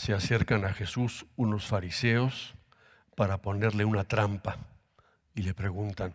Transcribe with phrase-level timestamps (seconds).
[0.00, 2.54] se acercan a Jesús unos fariseos
[3.16, 4.56] para ponerle una trampa
[5.34, 6.14] y le preguntan,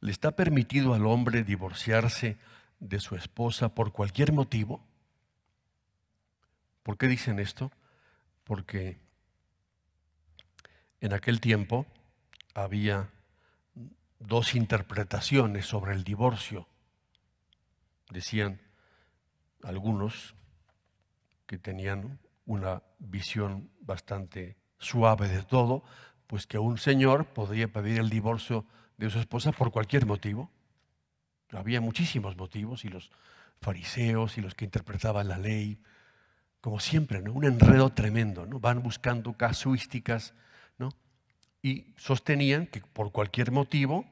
[0.00, 2.38] ¿le está permitido al hombre divorciarse
[2.78, 4.86] de su esposa por cualquier motivo?
[6.84, 7.72] ¿Por qué dicen esto?
[8.44, 9.00] Porque
[11.00, 11.86] en aquel tiempo
[12.54, 13.10] había
[14.20, 16.68] dos interpretaciones sobre el divorcio.
[18.10, 18.60] Decían
[19.64, 20.36] algunos
[21.48, 25.84] que tenían una visión bastante suave de todo,
[26.26, 28.66] pues que un señor podría pedir el divorcio
[28.96, 30.50] de su esposa por cualquier motivo.
[31.50, 33.10] Había muchísimos motivos y los
[33.60, 35.78] fariseos y los que interpretaban la ley,
[36.60, 37.32] como siempre, ¿no?
[37.32, 38.60] un enredo tremendo, ¿no?
[38.60, 40.34] van buscando casuísticas
[40.78, 40.90] ¿no?
[41.62, 44.06] y sostenían que por cualquier motivo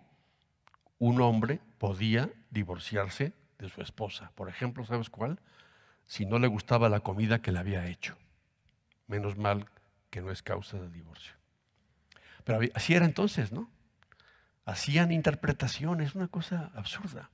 [0.98, 4.30] un hombre podía divorciarse de su esposa.
[4.34, 5.40] Por ejemplo, ¿sabes cuál?
[6.06, 8.16] Si no le gustaba la comida que le había hecho.
[9.06, 9.66] Menos mal
[10.10, 11.34] que no es causa de divorcio.
[12.44, 13.70] Pero así era entonces, ¿no?
[14.64, 17.30] Hacían interpretaciones, una cosa absurda.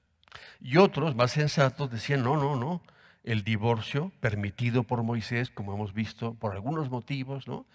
[0.60, 2.82] Y otros, más sensatos, decían, no, no, no,
[3.24, 7.66] el divorcio permitido por Moisés, como hemos visto, por algunos motivos, ¿no?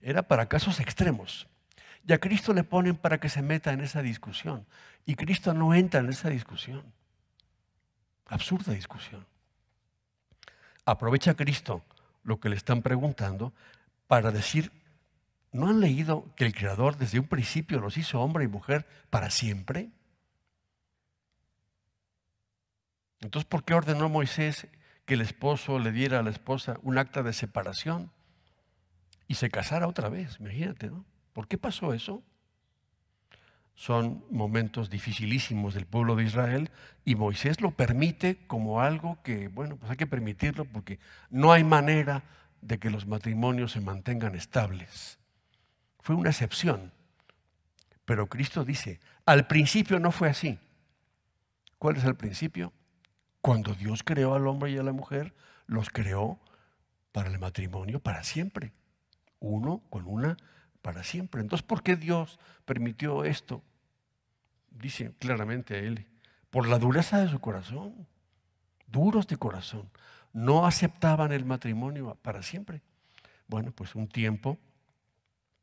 [0.00, 1.48] Era para casos extremos.
[2.06, 4.66] Y a Cristo le ponen para que se meta en esa discusión.
[5.04, 6.82] Y Cristo no entra en esa discusión.
[8.26, 9.26] Absurda discusión.
[10.88, 11.84] Aprovecha Cristo
[12.24, 13.52] lo que le están preguntando
[14.06, 14.72] para decir,
[15.52, 19.28] ¿no han leído que el Creador desde un principio los hizo hombre y mujer para
[19.28, 19.90] siempre?
[23.20, 24.66] Entonces, ¿por qué ordenó Moisés
[25.04, 28.10] que el esposo le diera a la esposa un acta de separación
[29.26, 30.40] y se casara otra vez?
[30.40, 31.04] Imagínate, ¿no?
[31.34, 32.22] ¿Por qué pasó eso?
[33.78, 36.68] Son momentos dificilísimos del pueblo de Israel
[37.04, 40.98] y Moisés lo permite como algo que, bueno, pues hay que permitirlo porque
[41.30, 42.24] no hay manera
[42.60, 45.20] de que los matrimonios se mantengan estables.
[46.00, 46.90] Fue una excepción.
[48.04, 50.58] Pero Cristo dice, al principio no fue así.
[51.78, 52.72] ¿Cuál es el principio?
[53.40, 55.36] Cuando Dios creó al hombre y a la mujer,
[55.68, 56.40] los creó
[57.12, 58.72] para el matrimonio para siempre.
[59.38, 60.36] Uno con una
[60.88, 61.42] para siempre.
[61.42, 63.62] Entonces, ¿por qué Dios permitió esto?
[64.70, 66.06] Dice claramente él,
[66.48, 68.06] por la dureza de su corazón,
[68.86, 69.90] duros de corazón
[70.32, 72.80] no aceptaban el matrimonio para siempre.
[73.48, 74.56] Bueno, pues un tiempo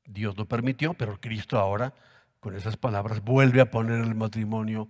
[0.05, 1.95] Dios lo permitió, pero Cristo ahora,
[2.39, 4.89] con esas palabras, vuelve a poner el matrimonio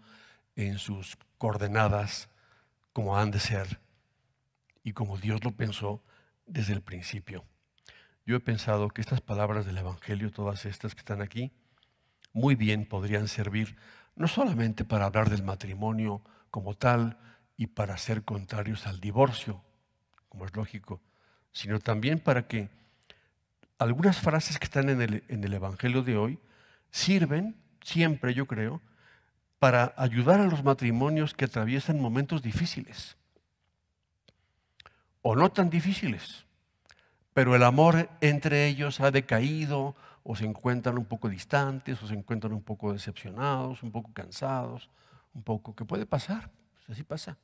[0.57, 2.27] en sus coordenadas
[2.91, 3.79] como han de ser
[4.83, 6.03] y como Dios lo pensó
[6.45, 7.45] desde el principio.
[8.25, 11.51] Yo he pensado que estas palabras del Evangelio, todas estas que están aquí,
[12.33, 13.75] muy bien podrían servir
[14.15, 17.19] no solamente para hablar del matrimonio como tal
[17.55, 19.61] y para ser contrarios al divorcio,
[20.27, 21.01] como es lógico,
[21.51, 22.69] sino también para que
[23.77, 26.39] algunas frases que están en el, en el Evangelio de hoy
[26.89, 28.81] sirven siempre, yo creo,
[29.59, 33.17] para ayudar a los matrimonios que atraviesan momentos difíciles
[35.21, 36.45] o no tan difíciles,
[37.35, 42.13] pero el amor entre ellos ha decaído o se encuentran un poco distantes o se
[42.13, 44.89] encuentran un poco decepcionados, un poco cansados,
[45.33, 47.37] un poco, que puede pasar, pues así pasa.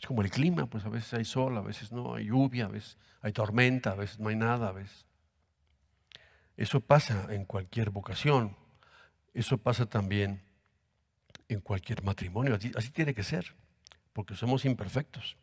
[0.00, 2.68] Es como el clima, pues a veces hay sol, a veces no, hay lluvia, a
[2.68, 5.04] veces hay tormenta, a veces no hay nada, a veces.
[6.56, 8.56] Eso pasa en cualquier vocación,
[9.34, 10.40] eso pasa también
[11.48, 13.54] en cualquier matrimonio, así, así tiene que ser,
[14.14, 15.36] porque somos imperfectos.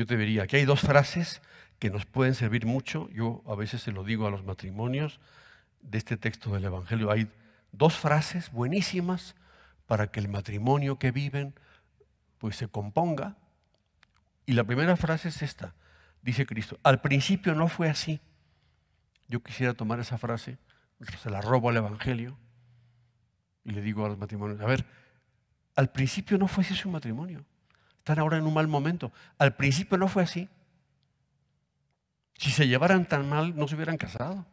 [0.00, 1.42] Yo te diría, aquí hay dos frases
[1.78, 5.20] que nos pueden servir mucho, yo a veces se lo digo a los matrimonios
[5.82, 7.28] de este texto del Evangelio, hay
[7.72, 9.34] dos frases buenísimas
[9.84, 11.52] para que el matrimonio que viven
[12.38, 13.36] pues se componga.
[14.46, 15.74] Y la primera frase es esta,
[16.22, 18.22] dice Cristo, al principio no fue así.
[19.28, 20.56] Yo quisiera tomar esa frase,
[21.22, 22.38] se la robo al Evangelio
[23.64, 24.86] y le digo a los matrimonios, a ver,
[25.76, 27.44] al principio no fue así su matrimonio.
[28.18, 29.12] Ahora en un mal momento.
[29.38, 30.48] Al principio no fue así.
[32.34, 34.46] Si se llevaran tan mal, no se hubieran casado.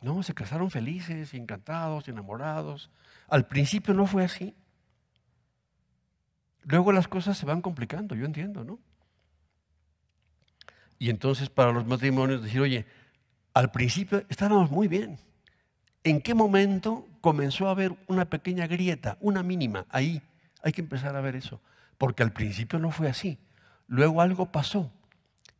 [0.00, 2.90] No, se casaron felices, encantados, enamorados.
[3.28, 4.54] Al principio no fue así.
[6.62, 8.78] Luego las cosas se van complicando, yo entiendo, ¿no?
[10.98, 12.86] Y entonces para los matrimonios decir, oye,
[13.52, 15.18] al principio estábamos muy bien.
[16.02, 19.86] ¿En qué momento comenzó a haber una pequeña grieta, una mínima?
[19.88, 20.22] Ahí
[20.62, 21.60] hay que empezar a ver eso.
[21.98, 23.38] Porque al principio no fue así.
[23.86, 24.92] Luego algo pasó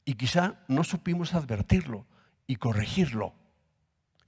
[0.04, 2.06] y quizá no supimos advertirlo
[2.46, 3.34] y corregirlo.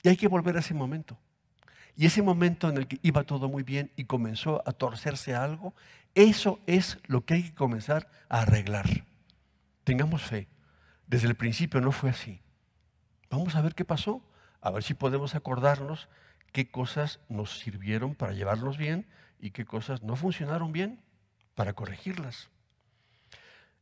[0.03, 1.19] Y hay que volver a ese momento.
[1.97, 5.75] Y ese momento en el que iba todo muy bien y comenzó a torcerse algo,
[6.15, 8.87] eso es lo que hay que comenzar a arreglar.
[9.85, 10.49] Tengamos fe.
[11.07, 12.41] desde el principio no fue así.
[13.31, 14.23] Vamos a ver qué pasó,
[14.61, 16.09] a ver si podemos acordarnos
[16.53, 19.07] qué cosas nos sirvieron para llevarnos bien
[19.39, 21.01] y qué cosas no funcionaron bien
[21.57, 22.49] para corregirlas.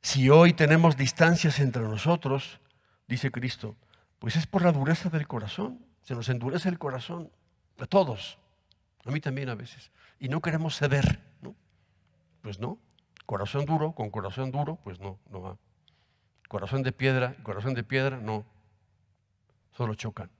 [0.01, 2.61] Si hoy tenemos distancias entre nosotros,
[3.07, 3.77] dice Cristo,
[4.19, 5.85] pues es por la dureza del corazón.
[6.03, 7.31] Se nos endurece el corazón
[7.79, 8.39] a todos,
[9.05, 9.91] a mí también a veces.
[10.19, 11.55] Y no queremos ceder, ¿no?
[12.41, 12.79] Pues no.
[13.27, 15.57] Corazón duro con corazón duro, pues no, no va.
[16.49, 18.45] Corazón de piedra, corazón de piedra, no.
[19.73, 20.31] Solo chocan.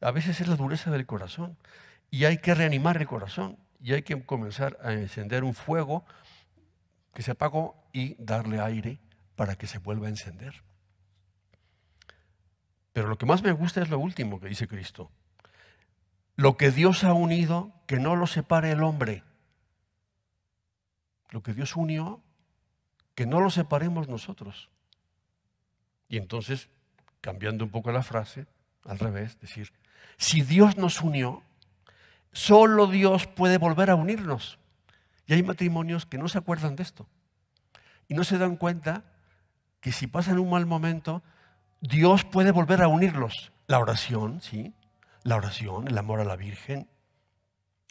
[0.00, 1.56] A veces es la dureza del corazón.
[2.10, 3.56] Y hay que reanimar el corazón.
[3.80, 6.04] Y hay que comenzar a encender un fuego
[7.16, 8.98] que se apagó y darle aire
[9.36, 10.62] para que se vuelva a encender.
[12.92, 15.10] Pero lo que más me gusta es lo último que dice Cristo.
[16.34, 19.22] Lo que Dios ha unido, que no lo separe el hombre.
[21.30, 22.20] Lo que Dios unió,
[23.14, 24.68] que no lo separemos nosotros.
[26.10, 26.68] Y entonces,
[27.22, 28.46] cambiando un poco la frase,
[28.84, 29.72] al revés, decir,
[30.18, 31.42] si Dios nos unió,
[32.32, 34.58] solo Dios puede volver a unirnos.
[35.26, 37.08] Y hay matrimonios que no se acuerdan de esto.
[38.08, 39.04] Y no se dan cuenta
[39.80, 41.22] que si pasan un mal momento,
[41.80, 43.52] Dios puede volver a unirlos.
[43.66, 44.74] La oración, sí.
[45.22, 46.88] La oración, el amor a la Virgen,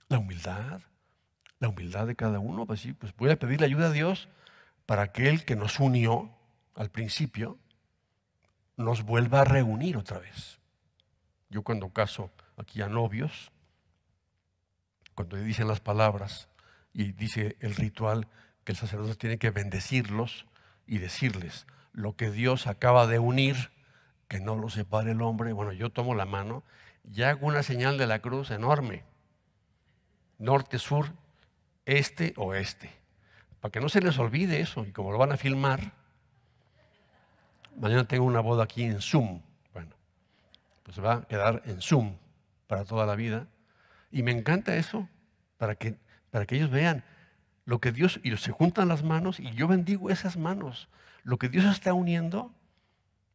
[0.07, 0.81] la humildad,
[1.59, 2.65] la humildad de cada uno.
[2.65, 4.29] Pues sí, pues voy a pedirle ayuda a Dios
[4.85, 6.31] para aquel que nos unió
[6.75, 7.57] al principio,
[8.77, 10.59] nos vuelva a reunir otra vez.
[11.49, 13.51] Yo cuando caso aquí a novios,
[15.13, 16.49] cuando dicen las palabras
[16.95, 18.27] y dice el ritual
[18.63, 20.45] que el sacerdote tiene que bendecirlos
[20.87, 23.69] y decirles lo que Dios acaba de unir,
[24.29, 25.51] que no lo separe el hombre.
[25.51, 26.63] Bueno, yo tomo la mano
[27.03, 29.03] y hago una señal de la cruz enorme.
[30.39, 31.11] Norte, sur,
[31.85, 32.91] este, oeste.
[33.59, 34.85] Para que no se les olvide eso.
[34.85, 35.93] Y como lo van a filmar,
[37.77, 39.41] mañana tengo una boda aquí en Zoom.
[39.73, 39.91] Bueno,
[40.83, 42.15] pues va a quedar en Zoom
[42.67, 43.47] para toda la vida.
[44.11, 45.09] Y me encanta eso,
[45.57, 45.97] para que,
[46.35, 47.05] para que ellos vean
[47.63, 50.89] lo que Dios, y se juntan las manos, y yo bendigo esas manos.
[51.23, 52.53] Lo que Dios está uniendo,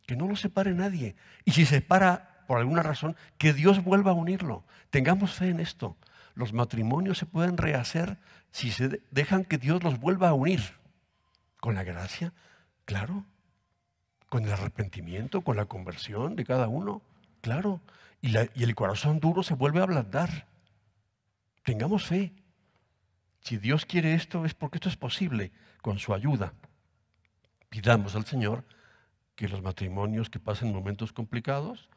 [0.06, 1.16] que no lo separe nadie.
[1.46, 4.64] Y si se separa por alguna razón, que Dios vuelva a unirlo.
[4.90, 5.96] Tengamos fe en esto.
[6.34, 8.18] Los matrimonios se pueden rehacer
[8.50, 10.60] si se dejan que Dios los vuelva a unir.
[11.58, 12.34] Con la gracia,
[12.84, 13.24] claro.
[14.28, 17.00] Con el arrepentimiento, con la conversión de cada uno,
[17.40, 17.80] claro.
[18.20, 20.48] Y, y el corazón duro se vuelve a ablandar.
[21.64, 22.34] Tengamos fe.
[23.40, 25.52] Si Dios quiere esto es porque esto es posible
[25.82, 26.52] con su ayuda.
[27.68, 28.64] Pidamos al Señor
[29.34, 31.88] que los matrimonios que pasen momentos complicados,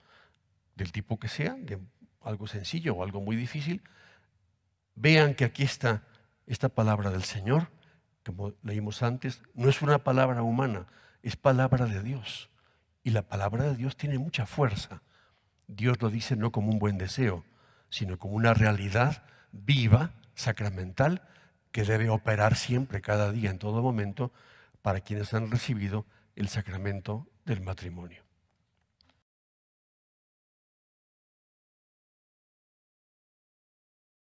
[0.76, 1.80] del tipo que sea, de
[2.22, 3.84] algo sencillo o algo muy difícil,
[4.96, 6.04] vean que aquí está
[6.48, 7.70] esta palabra del Señor,
[8.26, 10.88] como leímos antes, no es una palabra humana,
[11.22, 12.50] es palabra de Dios.
[13.04, 15.02] Y la palabra de Dios tiene mucha fuerza.
[15.68, 17.44] Dios lo dice no como un buen deseo,
[17.90, 21.22] sino como una realidad viva, sacramental,
[21.72, 24.32] que debe operar siempre, cada día, en todo momento,
[24.82, 28.24] para quienes han recibido el sacramento del matrimonio.